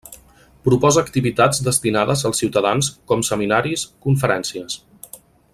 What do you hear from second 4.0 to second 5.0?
conferències.